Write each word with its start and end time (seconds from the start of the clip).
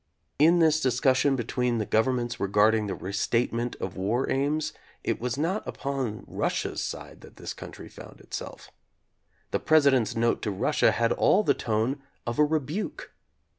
In 0.39 0.57
this 0.57 0.81
discussion 0.81 1.35
between 1.35 1.77
the 1.77 1.85
Gov 1.85 2.05
ernments 2.05 2.39
regarding 2.39 2.87
the 2.87 2.95
restatement 2.95 3.75
of 3.75 3.95
war 3.95 4.27
aims, 4.31 4.73
it 5.03 5.21
was 5.21 5.37
not 5.37 5.61
upon 5.67 6.23
Russia's 6.25 6.81
side 6.81 7.21
that 7.21 7.35
this 7.35 7.53
country 7.53 7.87
found 7.87 8.19
itself. 8.19 8.71
The 9.51 9.59
President's 9.59 10.15
note 10.15 10.41
to 10.41 10.49
Russia 10.49 10.89
had 10.91 11.11
all 11.11 11.43
the 11.43 11.53
tone 11.53 12.01
of 12.25 12.39
a 12.39 12.43
rebuke. 12.43 13.11